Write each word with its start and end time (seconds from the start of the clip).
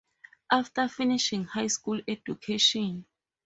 After 0.51 0.87
finishing 0.87 1.43
high 1.43 1.67
school 1.67 2.01
education. 2.07 3.05